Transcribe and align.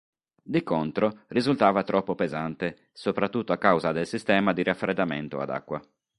Di 0.41 0.63
contro, 0.63 1.25
risultava 1.27 1.83
troppo 1.83 2.15
pesante, 2.15 2.89
soprattutto 2.91 3.53
a 3.53 3.59
causa 3.59 3.91
del 3.91 4.07
sistema 4.07 4.51
di 4.51 4.63
raffreddamento 4.63 5.39
ad 5.39 5.51
acqua. 5.51 5.79